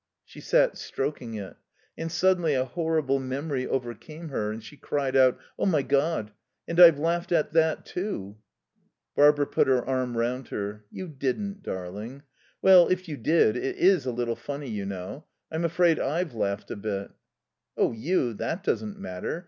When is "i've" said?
6.79-6.97, 15.99-16.33